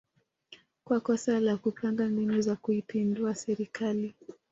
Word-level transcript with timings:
kwa 0.83 0.99
kosa 0.99 1.39
la 1.39 1.57
kupanga 1.57 2.07
mbinu 2.09 2.41
za 2.41 2.55
kuipindua 2.55 3.35
serikali 3.35 4.13